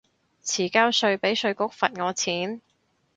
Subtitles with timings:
[0.43, 2.61] 遲交稅被稅局罰我錢